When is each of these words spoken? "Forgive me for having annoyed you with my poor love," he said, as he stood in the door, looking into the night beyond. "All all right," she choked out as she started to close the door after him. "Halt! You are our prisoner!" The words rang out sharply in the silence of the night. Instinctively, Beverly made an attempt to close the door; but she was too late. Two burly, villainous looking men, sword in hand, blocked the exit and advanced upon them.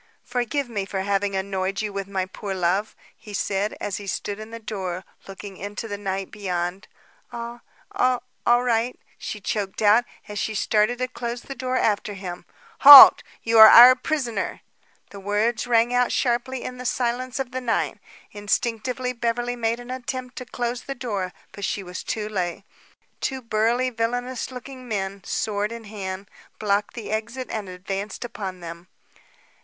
"Forgive 0.25 0.67
me 0.67 0.83
for 0.83 1.01
having 1.01 1.35
annoyed 1.35 1.79
you 1.83 1.93
with 1.93 2.07
my 2.07 2.25
poor 2.25 2.55
love," 2.55 2.95
he 3.15 3.35
said, 3.35 3.75
as 3.79 3.97
he 3.97 4.07
stood 4.07 4.39
in 4.39 4.49
the 4.49 4.57
door, 4.57 5.03
looking 5.27 5.57
into 5.57 5.87
the 5.87 5.95
night 5.95 6.31
beyond. 6.31 6.87
"All 7.31 7.61
all 7.93 8.63
right," 8.63 8.99
she 9.19 9.39
choked 9.39 9.79
out 9.79 10.03
as 10.27 10.39
she 10.39 10.55
started 10.55 10.97
to 10.97 11.07
close 11.07 11.41
the 11.43 11.53
door 11.53 11.77
after 11.77 12.15
him. 12.15 12.45
"Halt! 12.79 13.21
You 13.43 13.59
are 13.59 13.69
our 13.69 13.93
prisoner!" 13.95 14.61
The 15.11 15.19
words 15.19 15.67
rang 15.67 15.93
out 15.93 16.11
sharply 16.11 16.63
in 16.63 16.79
the 16.79 16.85
silence 16.87 17.37
of 17.37 17.51
the 17.51 17.61
night. 17.61 17.99
Instinctively, 18.31 19.13
Beverly 19.13 19.55
made 19.55 19.79
an 19.79 19.91
attempt 19.91 20.35
to 20.37 20.45
close 20.47 20.81
the 20.81 20.95
door; 20.95 21.31
but 21.51 21.63
she 21.63 21.83
was 21.83 22.01
too 22.03 22.27
late. 22.27 22.63
Two 23.19 23.39
burly, 23.39 23.91
villainous 23.91 24.49
looking 24.49 24.87
men, 24.87 25.23
sword 25.23 25.71
in 25.71 25.83
hand, 25.83 26.27
blocked 26.57 26.95
the 26.95 27.11
exit 27.11 27.51
and 27.51 27.69
advanced 27.69 28.25
upon 28.25 28.61
them. 28.61 28.87